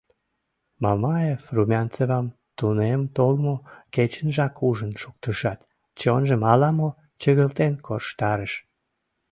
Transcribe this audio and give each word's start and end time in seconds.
Мамаев 0.83 1.41
Румянцевам 1.55 2.25
тунем 2.57 3.01
толмо 3.15 3.55
кечынжак 3.93 4.53
ужын 4.67 4.91
шуктышат, 5.01 5.59
чонжым 5.99 6.41
ала-мо 6.51 6.89
чыгылтен 7.21 7.73
корштарыш. 7.85 8.53